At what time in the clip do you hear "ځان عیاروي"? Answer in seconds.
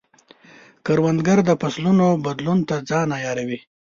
2.89-3.59